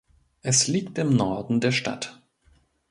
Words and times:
Es 0.41 0.65
liegt 0.67 0.97
im 0.97 1.15
Norden 1.15 1.59
der 1.59 1.71
Stadt. 1.71 2.19